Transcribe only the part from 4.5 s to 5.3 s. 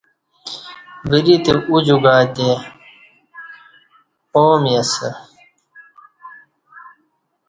می اسہ